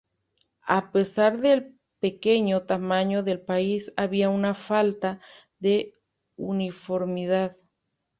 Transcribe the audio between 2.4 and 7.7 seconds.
tamaño del país, había una falta de uniformidad.